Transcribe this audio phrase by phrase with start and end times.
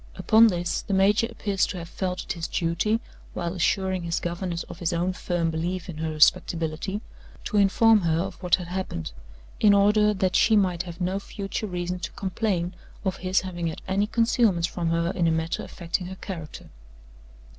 [0.15, 2.99] Upon this, the major appears to have felt it his duty
[3.35, 7.01] (while assuring his governess of his own firm belief in her respectability)
[7.43, 9.11] to inform her of what had happened,
[9.59, 12.73] in order that she might have no future reason to complain
[13.05, 16.71] of his having had any concealments from her in a matter affecting her character.